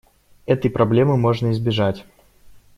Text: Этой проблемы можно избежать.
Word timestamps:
Этой 0.47 0.71
проблемы 0.71 1.15
можно 1.15 1.51
избежать. 1.51 2.05